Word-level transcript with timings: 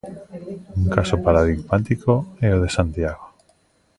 Un 0.79 0.85
caso 0.95 1.15
paradigmático 1.25 2.13
é 2.47 2.49
o 2.57 2.61
de 2.63 2.69
Santiago. 2.77 3.25